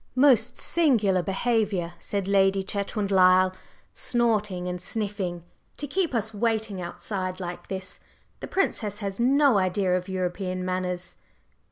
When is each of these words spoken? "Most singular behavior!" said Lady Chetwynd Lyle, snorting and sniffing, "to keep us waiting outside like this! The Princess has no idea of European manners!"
"Most 0.15 0.57
singular 0.57 1.21
behavior!" 1.21 1.93
said 1.99 2.27
Lady 2.27 2.63
Chetwynd 2.63 3.11
Lyle, 3.11 3.53
snorting 3.93 4.67
and 4.67 4.81
sniffing, 4.81 5.43
"to 5.77 5.85
keep 5.85 6.15
us 6.15 6.33
waiting 6.33 6.81
outside 6.81 7.39
like 7.39 7.67
this! 7.67 7.99
The 8.39 8.47
Princess 8.47 8.97
has 9.01 9.19
no 9.19 9.59
idea 9.59 9.95
of 9.95 10.09
European 10.09 10.65
manners!" 10.65 11.17